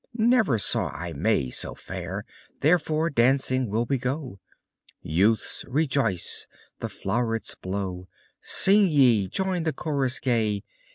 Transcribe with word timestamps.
Never 0.15 0.57
saw 0.57 0.87
I 0.89 1.13
May 1.13 1.51
so 1.51 1.75
fair; 1.75 2.25
Therefore, 2.61 3.11
dancing 3.11 3.69
will 3.69 3.85
we 3.85 3.99
go: 3.99 4.39
Youths 5.03 5.63
rejoice, 5.67 6.47
the 6.79 6.89
flowrets 6.89 7.53
blow; 7.53 8.07
Sing 8.39 8.87
ye! 8.87 9.27
join 9.29 9.61
the 9.61 9.73
chorus 9.73 10.19
gay! 10.19 10.63